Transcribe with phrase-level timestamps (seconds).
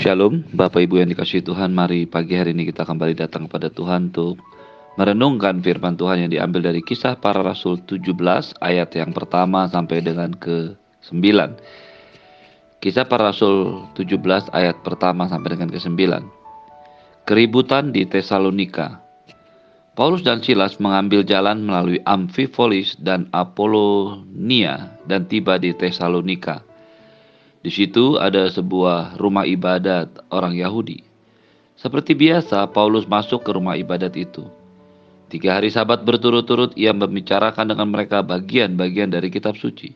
[0.00, 4.08] Shalom, Bapak Ibu yang dikasih Tuhan, mari pagi hari ini kita kembali datang kepada Tuhan
[4.08, 4.40] untuk
[4.96, 8.08] merenungkan firman Tuhan yang diambil dari kisah para rasul 17
[8.64, 10.72] ayat yang pertama sampai dengan ke
[11.04, 12.80] 9.
[12.80, 15.92] Kisah para rasul 17 ayat pertama sampai dengan ke 9.
[17.28, 19.04] Keributan di Tesalonika.
[19.92, 26.69] Paulus dan Silas mengambil jalan melalui Amphipolis dan Apollonia dan tiba di Tesalonika.
[27.60, 31.04] Di situ ada sebuah rumah ibadat orang Yahudi.
[31.76, 34.48] Seperti biasa, Paulus masuk ke rumah ibadat itu.
[35.28, 39.92] Tiga hari sabat berturut-turut ia membicarakan dengan mereka bagian-bagian dari kitab suci.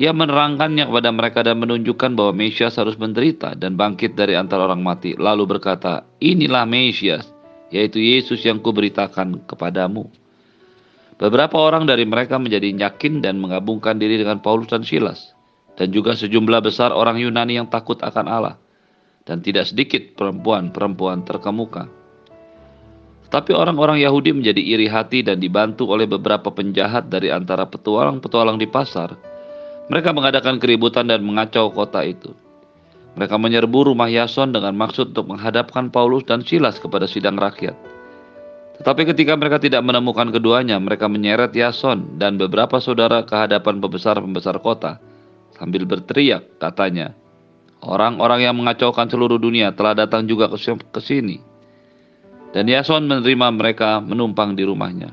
[0.00, 4.80] Ia menerangkannya kepada mereka dan menunjukkan bahwa Mesias harus menderita dan bangkit dari antara orang
[4.80, 5.12] mati.
[5.12, 7.28] Lalu berkata, inilah Mesias,
[7.68, 10.08] yaitu Yesus yang kuberitakan kepadamu.
[11.20, 15.36] Beberapa orang dari mereka menjadi yakin dan menggabungkan diri dengan Paulus dan Silas
[15.76, 18.56] dan juga sejumlah besar orang Yunani yang takut akan Allah,
[19.24, 21.88] dan tidak sedikit perempuan-perempuan terkemuka.
[23.32, 28.68] Tapi orang-orang Yahudi menjadi iri hati dan dibantu oleh beberapa penjahat dari antara petualang-petualang di
[28.68, 29.16] pasar.
[29.88, 32.36] Mereka mengadakan keributan dan mengacau kota itu.
[33.16, 37.76] Mereka menyerbu rumah Yason dengan maksud untuk menghadapkan Paulus dan Silas kepada sidang rakyat.
[38.80, 44.60] Tetapi ketika mereka tidak menemukan keduanya, mereka menyeret Yason dan beberapa saudara ke hadapan pembesar-pembesar
[44.60, 45.00] kota
[45.62, 47.14] sambil berteriak katanya,
[47.82, 51.42] Orang-orang yang mengacaukan seluruh dunia telah datang juga ke sini.
[52.54, 55.10] Dan Yason menerima mereka menumpang di rumahnya.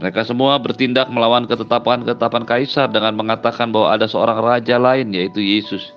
[0.00, 5.92] Mereka semua bertindak melawan ketetapan-ketetapan kaisar dengan mengatakan bahwa ada seorang raja lain yaitu Yesus.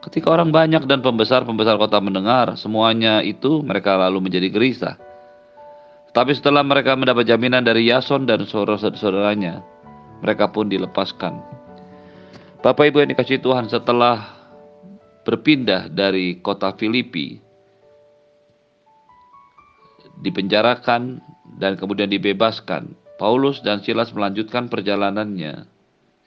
[0.00, 4.96] Ketika orang banyak dan pembesar-pembesar kota mendengar semuanya itu, mereka lalu menjadi gerisah.
[6.16, 9.60] Tapi setelah mereka mendapat jaminan dari Yason dan saudara-saudaranya,
[10.24, 11.63] mereka pun dilepaskan.
[12.64, 14.40] Bapak Ibu yang dikasih Tuhan setelah
[15.28, 17.36] berpindah dari kota Filipi
[20.24, 21.20] dipenjarakan
[21.60, 25.68] dan kemudian dibebaskan, Paulus dan Silas melanjutkan perjalanannya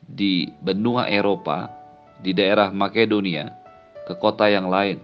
[0.05, 1.73] di benua Eropa,
[2.21, 3.49] di daerah Makedonia,
[4.05, 5.01] ke kota yang lain.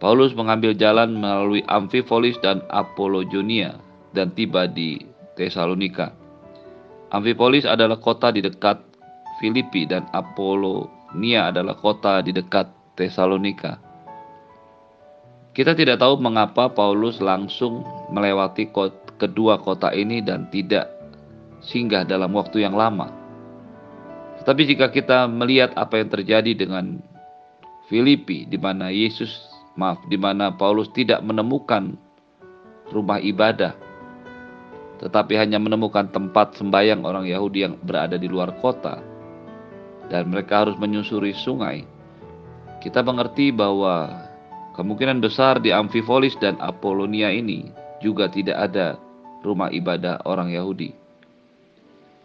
[0.00, 3.76] Paulus mengambil jalan melalui Amphipolis dan Apollonia
[4.16, 5.04] dan tiba di
[5.36, 6.16] Tesalonika.
[7.12, 8.91] Amphipolis adalah kota di dekat
[9.42, 13.82] Filipi dan Apollonia adalah kota di dekat Tesalonika.
[15.50, 17.82] Kita tidak tahu mengapa Paulus langsung
[18.14, 18.70] melewati
[19.18, 20.86] kedua kota ini dan tidak
[21.58, 23.10] singgah dalam waktu yang lama.
[24.38, 27.02] Tetapi jika kita melihat apa yang terjadi dengan
[27.90, 29.42] Filipi di mana Yesus
[29.74, 31.98] maaf di mana Paulus tidak menemukan
[32.94, 33.74] rumah ibadah
[35.02, 39.11] tetapi hanya menemukan tempat sembahyang orang Yahudi yang berada di luar kota
[40.10, 41.86] dan mereka harus menyusuri sungai,
[42.82, 44.10] kita mengerti bahwa
[44.74, 47.70] kemungkinan besar di Amphipolis dan Apollonia ini
[48.02, 48.98] juga tidak ada
[49.46, 50.90] rumah ibadah orang Yahudi.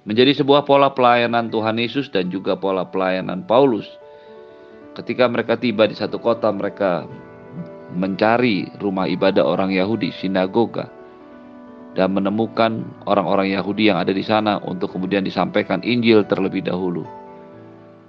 [0.08, 3.86] Menjadi sebuah pola pelayanan Tuhan Yesus dan juga pola pelayanan Paulus.
[4.96, 7.06] Ketika mereka tiba di satu kota, mereka
[7.92, 10.90] mencari rumah ibadah orang Yahudi, sinagoga,
[11.94, 17.27] dan menemukan orang-orang Yahudi yang ada di sana untuk kemudian disampaikan Injil terlebih dahulu.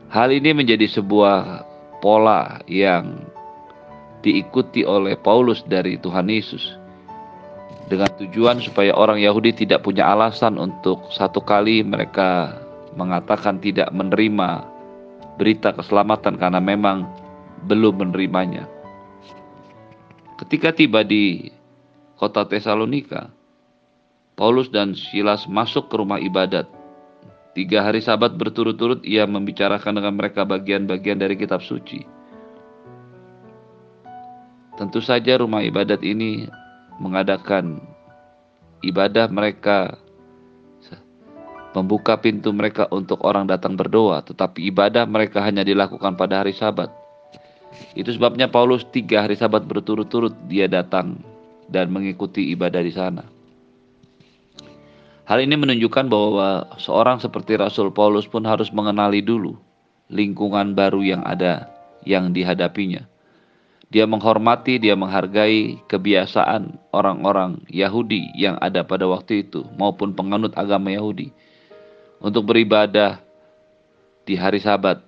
[0.08, 1.68] Hal ini menjadi sebuah
[2.00, 3.28] pola yang
[4.24, 6.80] diikuti oleh Paulus dari Tuhan Yesus
[7.92, 12.56] dengan tujuan supaya orang Yahudi tidak punya alasan untuk satu kali mereka
[12.96, 14.64] mengatakan tidak menerima
[15.36, 17.04] berita keselamatan karena memang
[17.68, 18.64] belum menerimanya.
[20.40, 21.52] Ketika tiba di
[22.16, 23.28] kota Tesalonika,
[24.38, 26.77] Paulus dan Silas masuk ke rumah ibadat
[27.58, 32.06] Tiga hari sabat berturut-turut ia membicarakan dengan mereka bagian-bagian dari kitab suci.
[34.78, 36.46] Tentu saja rumah ibadat ini
[37.02, 37.82] mengadakan
[38.86, 39.98] ibadah mereka
[41.74, 46.94] membuka pintu mereka untuk orang datang berdoa, tetapi ibadah mereka hanya dilakukan pada hari sabat.
[47.98, 51.18] Itu sebabnya Paulus tiga hari sabat berturut-turut dia datang
[51.66, 53.26] dan mengikuti ibadah di sana.
[55.28, 59.60] Hal ini menunjukkan bahwa seorang seperti Rasul Paulus pun harus mengenali dulu
[60.08, 61.68] lingkungan baru yang ada
[62.00, 63.04] yang dihadapinya.
[63.92, 70.88] Dia menghormati, dia menghargai kebiasaan orang-orang Yahudi yang ada pada waktu itu maupun penganut agama
[70.96, 71.28] Yahudi
[72.24, 73.20] untuk beribadah
[74.24, 75.04] di hari Sabat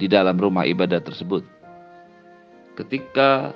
[0.00, 1.44] di dalam rumah ibadah tersebut.
[2.80, 3.52] Ketika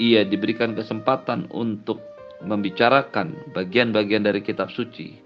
[0.00, 2.09] ia diberikan kesempatan untuk
[2.44, 5.16] membicarakan bagian-bagian dari kitab suci,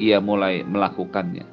[0.00, 1.44] ia mulai melakukannya.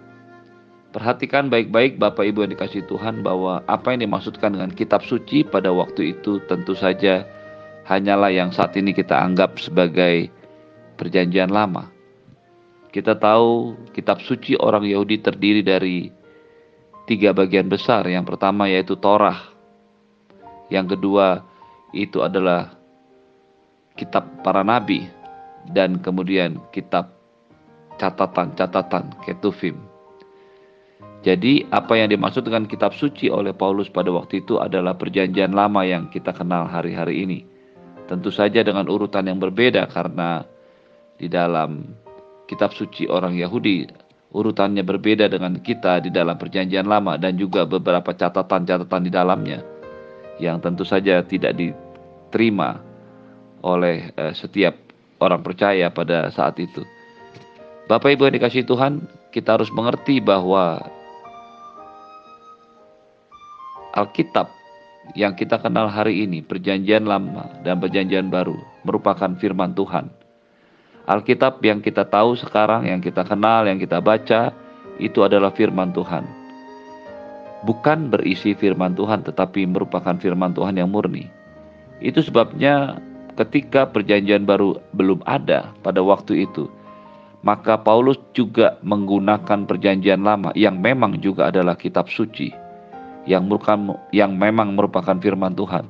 [0.90, 5.70] Perhatikan baik-baik Bapak Ibu yang dikasih Tuhan bahwa apa yang dimaksudkan dengan kitab suci pada
[5.70, 7.30] waktu itu tentu saja
[7.86, 10.34] hanyalah yang saat ini kita anggap sebagai
[10.98, 11.94] perjanjian lama.
[12.90, 16.10] Kita tahu kitab suci orang Yahudi terdiri dari
[17.06, 18.10] tiga bagian besar.
[18.10, 19.46] Yang pertama yaitu Torah.
[20.74, 21.46] Yang kedua
[21.94, 22.79] itu adalah
[24.00, 25.12] kitab para nabi
[25.76, 27.12] dan kemudian kitab
[28.00, 29.76] catatan-catatan ketufim.
[31.20, 35.84] Jadi apa yang dimaksud dengan kitab suci oleh Paulus pada waktu itu adalah perjanjian lama
[35.84, 37.40] yang kita kenal hari-hari ini.
[38.08, 40.48] Tentu saja dengan urutan yang berbeda karena
[41.20, 41.92] di dalam
[42.48, 43.86] kitab suci orang Yahudi
[44.32, 49.60] urutannya berbeda dengan kita di dalam perjanjian lama dan juga beberapa catatan-catatan di dalamnya
[50.40, 52.89] yang tentu saja tidak diterima
[53.62, 54.76] oleh eh, setiap
[55.20, 56.84] orang percaya pada saat itu.
[57.90, 60.78] Bapak Ibu yang dikasih Tuhan, kita harus mengerti bahwa
[63.98, 64.48] Alkitab
[65.18, 70.14] yang kita kenal hari ini, Perjanjian Lama dan Perjanjian Baru, merupakan firman Tuhan.
[71.10, 74.54] Alkitab yang kita tahu sekarang, yang kita kenal, yang kita baca,
[75.02, 76.22] itu adalah firman Tuhan.
[77.66, 81.26] Bukan berisi firman Tuhan, tetapi merupakan firman Tuhan yang murni.
[81.98, 83.02] Itu sebabnya
[83.40, 86.68] ketika Perjanjian Baru belum ada pada waktu itu,
[87.40, 92.52] maka Paulus juga menggunakan Perjanjian Lama yang memang juga adalah kitab suci
[93.24, 95.88] yang merupakan yang memang merupakan firman Tuhan.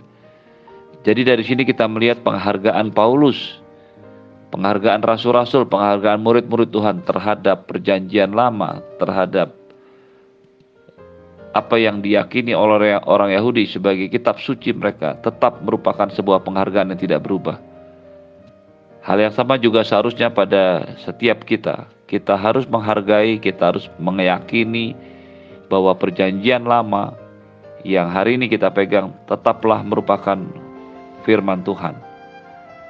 [1.01, 3.63] Jadi dari sini kita melihat penghargaan Paulus,
[4.52, 9.56] penghargaan rasul-rasul, penghargaan murid-murid Tuhan terhadap perjanjian lama, terhadap
[11.50, 17.01] apa yang diyakini oleh orang Yahudi sebagai kitab suci mereka tetap merupakan sebuah penghargaan yang
[17.01, 17.57] tidak berubah.
[19.01, 21.90] Hal yang sama juga seharusnya pada setiap kita.
[22.06, 24.94] Kita harus menghargai, kita harus meyakini
[25.69, 27.18] bahwa perjanjian lama
[27.81, 30.38] yang hari ini kita pegang tetaplah merupakan
[31.24, 31.95] firman Tuhan.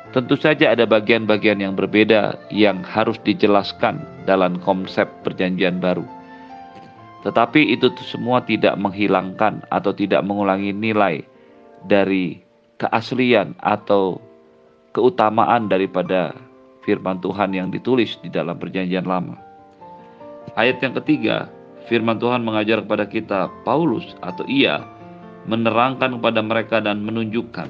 [0.10, 6.19] Tentu saja ada bagian-bagian yang berbeda yang harus dijelaskan dalam konsep perjanjian baru.
[7.19, 11.27] Tetapi itu semua tidak menghilangkan atau tidak mengulangi nilai
[11.83, 12.39] dari
[12.80, 14.24] keaslian atau
[14.95, 16.31] keutamaan daripada
[16.88, 19.36] firman Tuhan yang ditulis di dalam perjanjian lama.
[20.56, 21.51] Ayat yang ketiga,
[21.92, 24.81] firman Tuhan mengajar kepada kita, Paulus atau ia
[25.45, 27.69] menerangkan kepada mereka dan menunjukkan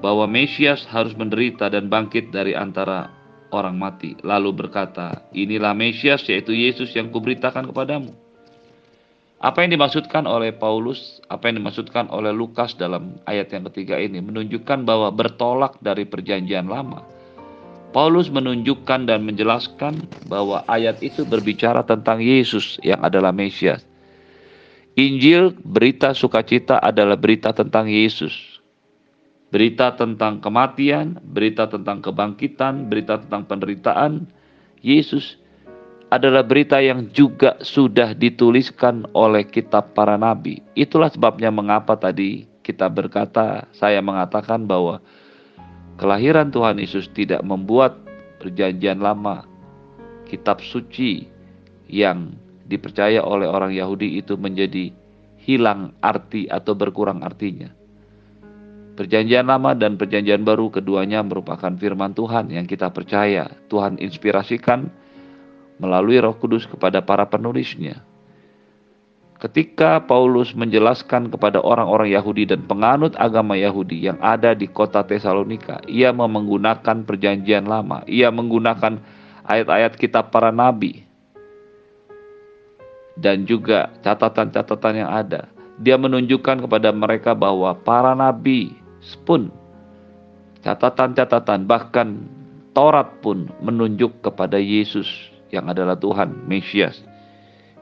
[0.00, 3.08] bahwa Mesias harus menderita dan bangkit dari antara
[3.54, 4.16] orang mati.
[4.20, 8.23] Lalu berkata, inilah Mesias yaitu Yesus yang kuberitakan kepadamu.
[9.44, 14.24] Apa yang dimaksudkan oleh Paulus, apa yang dimaksudkan oleh Lukas dalam ayat yang ketiga ini
[14.24, 17.04] menunjukkan bahwa bertolak dari perjanjian lama
[17.94, 23.86] Paulus menunjukkan dan menjelaskan bahwa ayat itu berbicara tentang Yesus yang adalah Mesias.
[24.98, 28.34] Injil, berita sukacita adalah berita tentang Yesus.
[29.54, 34.26] Berita tentang kematian, berita tentang kebangkitan, berita tentang penderitaan.
[34.82, 35.38] Yesus
[36.14, 40.62] adalah berita yang juga sudah dituliskan oleh kitab para nabi.
[40.78, 45.02] Itulah sebabnya mengapa tadi kita berkata, saya mengatakan bahwa
[45.94, 47.94] Kelahiran Tuhan Yesus tidak membuat
[48.42, 49.46] perjanjian lama,
[50.26, 51.30] kitab suci
[51.86, 52.34] yang
[52.66, 54.90] dipercaya oleh orang Yahudi itu menjadi
[55.38, 57.70] hilang arti atau berkurang artinya.
[58.98, 64.90] Perjanjian lama dan perjanjian baru keduanya merupakan firman Tuhan yang kita percaya Tuhan inspirasikan
[65.82, 68.02] melalui roh kudus kepada para penulisnya
[69.44, 75.84] Ketika Paulus menjelaskan kepada orang-orang Yahudi dan penganut agama Yahudi yang ada di kota Tesalonika,
[75.84, 79.04] ia menggunakan perjanjian lama, ia menggunakan
[79.44, 81.04] ayat-ayat kitab para nabi
[83.20, 85.50] dan juga catatan-catatan yang ada.
[85.82, 88.72] Dia menunjukkan kepada mereka bahwa para nabi
[89.28, 89.52] pun
[90.64, 92.22] catatan-catatan bahkan
[92.72, 97.06] Taurat pun menunjuk kepada Yesus yang adalah Tuhan Mesias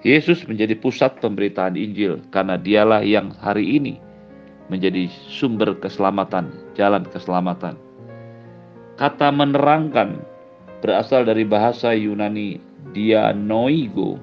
[0.02, 4.02] Yesus menjadi pusat pemberitaan Injil karena dialah yang hari ini
[4.66, 7.78] menjadi sumber keselamatan, jalan keselamatan.
[8.98, 10.18] Kata menerangkan
[10.82, 12.58] berasal dari bahasa Yunani
[12.90, 14.18] dianoigo.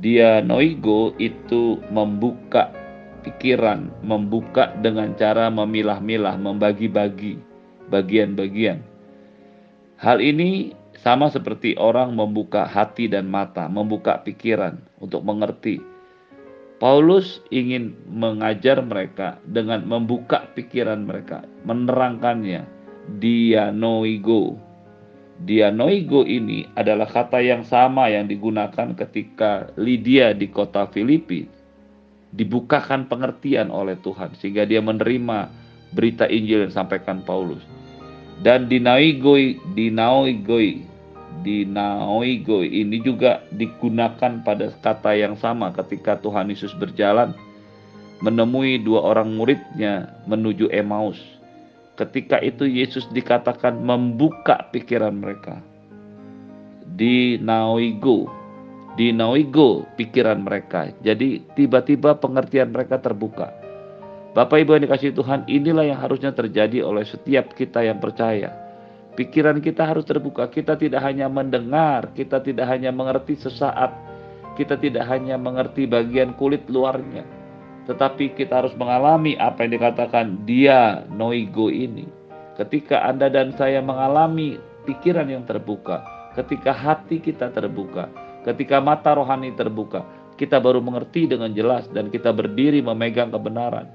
[0.00, 2.72] Dianoigo itu membuka
[3.20, 7.36] pikiran, membuka dengan cara memilah-milah, membagi-bagi
[7.92, 8.80] bagian-bagian.
[10.00, 15.80] Hal ini sama seperti orang membuka hati dan mata, membuka pikiran untuk mengerti.
[16.80, 22.64] Paulus ingin mengajar mereka dengan membuka pikiran mereka, menerangkannya.
[23.20, 24.56] Dia noigo.
[25.40, 31.48] Dianoigo ini adalah kata yang sama yang digunakan ketika Lydia di kota Filipi
[32.36, 35.48] dibukakan pengertian oleh Tuhan sehingga dia menerima
[35.96, 37.64] berita Injil yang disampaikan Paulus.
[38.40, 40.89] Dan dinaigoi, dinaigoi,
[41.40, 47.32] dinaigoi ini juga digunakan pada kata yang sama ketika Tuhan Yesus berjalan
[48.20, 51.16] menemui dua orang muridnya menuju Emmaus
[52.00, 55.60] Ketika itu Yesus dikatakan membuka pikiran mereka.
[56.96, 58.24] Di Nauigo,
[58.96, 60.88] di Nauigo pikiran mereka.
[61.04, 63.52] Jadi tiba-tiba pengertian mereka terbuka.
[64.32, 68.48] Bapak Ibu yang dikasih Tuhan, inilah yang harusnya terjadi oleh setiap kita yang percaya.
[69.18, 70.46] Pikiran kita harus terbuka.
[70.46, 73.90] Kita tidak hanya mendengar, kita tidak hanya mengerti sesaat,
[74.54, 77.26] kita tidak hanya mengerti bagian kulit luarnya,
[77.90, 82.06] tetapi kita harus mengalami apa yang dikatakan dia noigo ini.
[82.60, 86.04] Ketika Anda dan saya mengalami pikiran yang terbuka,
[86.36, 88.06] ketika hati kita terbuka,
[88.46, 90.04] ketika mata rohani terbuka,
[90.36, 93.88] kita baru mengerti dengan jelas dan kita berdiri memegang kebenaran.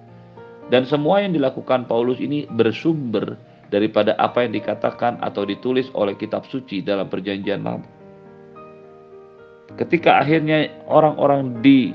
[0.65, 3.38] Dan semua yang dilakukan Paulus ini bersumber
[3.75, 7.84] daripada apa yang dikatakan atau ditulis oleh kitab suci dalam perjanjian lama.
[9.75, 11.91] Ketika akhirnya orang-orang di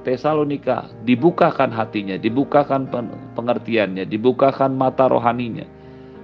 [0.00, 2.88] Tesalonika dibukakan hatinya, dibukakan
[3.36, 5.68] pengertiannya, dibukakan mata rohaninya.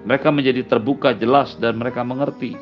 [0.08, 2.56] Mereka menjadi terbuka jelas dan mereka mengerti.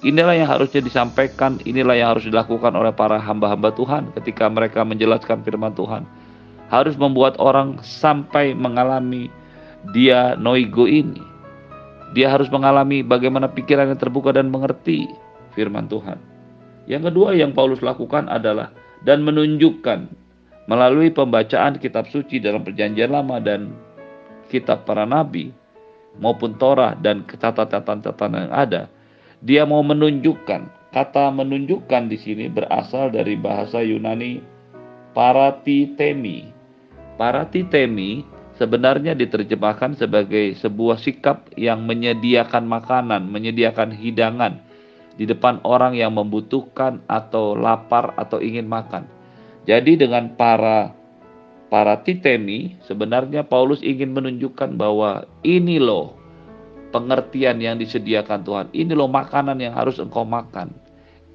[0.00, 5.44] Inilah yang harusnya disampaikan, inilah yang harus dilakukan oleh para hamba-hamba Tuhan ketika mereka menjelaskan
[5.44, 6.08] firman Tuhan.
[6.72, 9.28] Harus membuat orang sampai mengalami
[9.92, 11.27] dia noigo ini.
[12.16, 15.08] Dia harus mengalami bagaimana pikirannya terbuka dan mengerti
[15.52, 16.16] firman Tuhan.
[16.88, 18.72] Yang kedua yang Paulus lakukan adalah
[19.04, 20.08] dan menunjukkan
[20.68, 23.72] melalui pembacaan kitab suci dalam perjanjian lama dan
[24.48, 25.52] kitab para nabi
[26.16, 28.82] maupun Torah dan catatan-catatan yang ada,
[29.44, 30.76] dia mau menunjukkan.
[30.88, 34.40] Kata menunjukkan di sini berasal dari bahasa Yunani
[35.12, 36.48] paratitemi.
[37.20, 38.24] Paratitemi
[38.58, 44.58] sebenarnya diterjemahkan sebagai sebuah sikap yang menyediakan makanan, menyediakan hidangan
[45.14, 49.06] di depan orang yang membutuhkan atau lapar atau ingin makan.
[49.64, 50.94] Jadi dengan para
[51.68, 56.18] para titemi sebenarnya Paulus ingin menunjukkan bahwa ini loh
[56.90, 58.66] pengertian yang disediakan Tuhan.
[58.72, 60.72] Ini loh makanan yang harus engkau makan.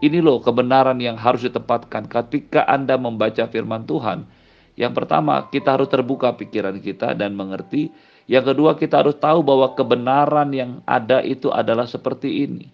[0.03, 4.27] Ini loh kebenaran yang harus ditempatkan ketika Anda membaca firman Tuhan.
[4.73, 7.93] Yang pertama, kita harus terbuka pikiran kita dan mengerti.
[8.25, 12.73] Yang kedua, kita harus tahu bahwa kebenaran yang ada itu adalah seperti ini.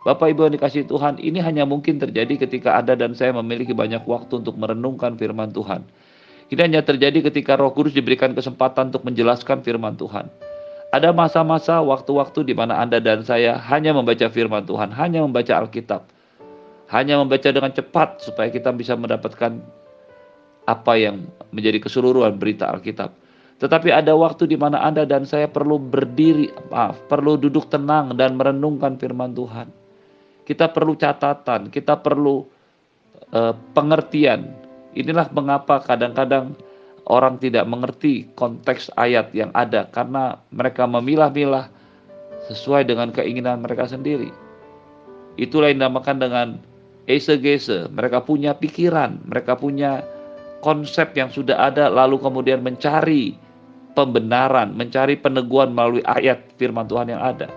[0.00, 4.04] Bapak Ibu yang dikasih Tuhan, ini hanya mungkin terjadi ketika Anda dan saya memiliki banyak
[4.08, 5.84] waktu untuk merenungkan firman Tuhan.
[6.50, 10.26] Ini hanya terjadi ketika Roh Kudus diberikan kesempatan untuk menjelaskan firman Tuhan.
[10.90, 16.02] Ada masa-masa waktu-waktu di mana Anda dan saya hanya membaca firman Tuhan, hanya membaca Alkitab.
[16.90, 19.62] Hanya membaca dengan cepat supaya kita bisa mendapatkan
[20.70, 23.10] apa yang menjadi keseluruhan berita Alkitab.
[23.58, 28.38] Tetapi ada waktu di mana Anda dan saya perlu berdiri, maaf, perlu duduk tenang dan
[28.38, 29.80] merenungkan firman Tuhan
[30.50, 32.42] kita perlu catatan, kita perlu
[33.30, 34.50] uh, pengertian.
[34.98, 36.58] Inilah mengapa kadang-kadang
[37.06, 41.70] orang tidak mengerti konteks ayat yang ada karena mereka memilah-milah
[42.50, 44.34] sesuai dengan keinginan mereka sendiri.
[45.38, 46.48] Itulah yang dinamakan dengan
[47.06, 47.86] esegese.
[47.86, 50.02] Mereka punya pikiran, mereka punya
[50.60, 53.36] konsep yang sudah ada lalu kemudian mencari
[53.92, 57.50] pembenaran, mencari peneguhan melalui ayat firman Tuhan yang ada.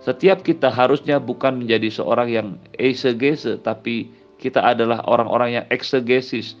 [0.00, 2.48] Setiap kita harusnya bukan menjadi seorang yang
[2.80, 4.08] exegese, tapi
[4.40, 6.56] kita adalah orang-orang yang eksegesis,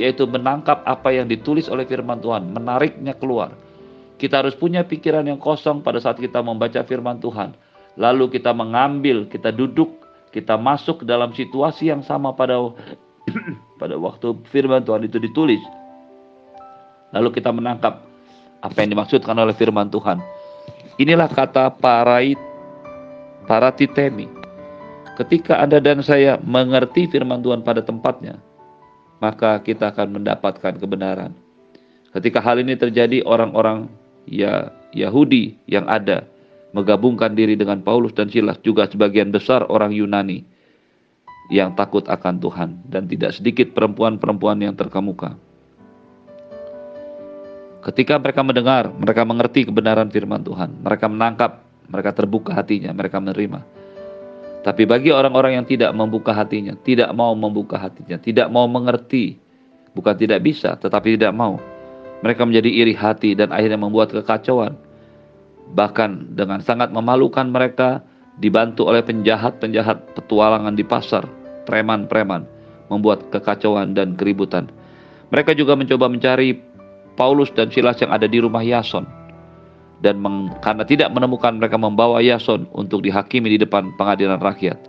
[0.00, 3.52] yaitu menangkap apa yang ditulis oleh firman Tuhan, menariknya keluar.
[4.16, 7.52] Kita harus punya pikiran yang kosong pada saat kita membaca firman Tuhan.
[8.00, 10.00] Lalu kita mengambil, kita duduk,
[10.32, 12.56] kita masuk dalam situasi yang sama pada
[13.80, 15.58] pada waktu firman Tuhan itu ditulis.
[17.16, 18.04] Lalu kita menangkap
[18.60, 20.20] apa yang dimaksudkan oleh firman Tuhan.
[21.00, 22.20] Inilah kata para
[23.72, 24.28] titemi.
[25.16, 28.36] Ketika Anda dan saya mengerti firman Tuhan pada tempatnya,
[29.24, 31.32] maka kita akan mendapatkan kebenaran.
[32.12, 33.88] Ketika hal ini terjadi, orang-orang
[34.28, 36.28] ya Yahudi yang ada
[36.76, 40.46] menggabungkan diri dengan Paulus dan Silas juga sebagian besar orang Yunani
[41.50, 45.34] yang takut akan Tuhan dan tidak sedikit perempuan-perempuan yang terkemuka.
[47.82, 53.66] Ketika mereka mendengar, mereka mengerti kebenaran firman Tuhan, mereka menangkap mereka terbuka hatinya, mereka menerima.
[54.60, 59.40] Tapi bagi orang-orang yang tidak membuka hatinya, tidak mau membuka hatinya, tidak mau mengerti,
[59.96, 61.58] bukan tidak bisa, tetapi tidak mau.
[62.20, 64.76] Mereka menjadi iri hati dan akhirnya membuat kekacauan.
[65.72, 68.04] Bahkan dengan sangat memalukan mereka
[68.36, 71.24] dibantu oleh penjahat-penjahat petualangan di pasar,
[71.70, 72.42] preman-preman,
[72.90, 74.66] membuat kekacauan dan keributan.
[75.30, 76.58] Mereka juga mencoba mencari
[77.14, 79.06] Paulus dan Silas yang ada di rumah Yason.
[80.02, 84.80] Dan meng, karena tidak menemukan mereka membawa Yason untuk dihakimi di depan pengadilan rakyat.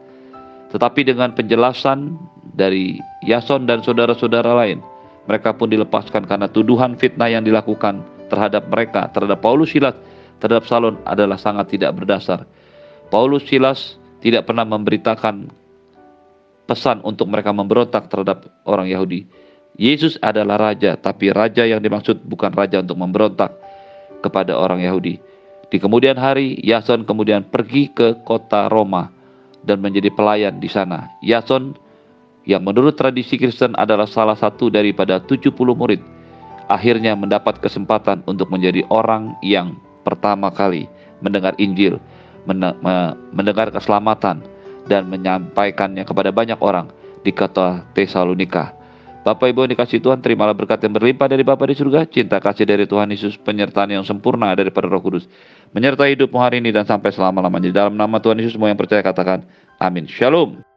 [0.74, 2.18] Tetapi dengan penjelasan
[2.58, 2.98] dari
[3.28, 4.82] Yason dan saudara-saudara lain,
[5.30, 9.94] mereka pun dilepaskan karena tuduhan fitnah yang dilakukan terhadap mereka, terhadap Paulus Silas,
[10.40, 12.48] terhadap Salon adalah sangat tidak berdasar.
[13.12, 15.52] Paulus Silas tidak pernah memberitakan
[16.72, 19.28] pesan untuk mereka memberontak terhadap orang Yahudi.
[19.75, 23.51] Yesus adalah raja, tapi raja yang dimaksud bukan raja untuk memberontak
[24.24, 25.20] kepada orang Yahudi.
[25.68, 29.12] Di kemudian hari, Yason kemudian pergi ke kota Roma
[29.68, 31.12] dan menjadi pelayan di sana.
[31.20, 31.75] Yason
[32.48, 36.00] yang menurut tradisi Kristen adalah salah satu daripada 70 murid,
[36.72, 39.75] akhirnya mendapat kesempatan untuk menjadi orang yang
[40.08, 40.88] pertama kali
[41.22, 42.01] mendengar Injil
[43.30, 44.42] mendengar keselamatan
[44.88, 46.90] dan menyampaikannya kepada banyak orang
[47.22, 48.74] di kota Tesalonika.
[49.22, 52.66] Bapak Ibu yang dikasih Tuhan, terimalah berkat yang berlimpah dari Bapa di surga, cinta kasih
[52.66, 55.30] dari Tuhan Yesus, penyertaan yang sempurna daripada Roh Kudus,
[55.78, 57.70] menyertai hidupmu hari ini dan sampai selama-lamanya.
[57.70, 59.46] Dalam nama Tuhan Yesus, semua yang percaya katakan,
[59.78, 60.10] amin.
[60.10, 60.71] Shalom.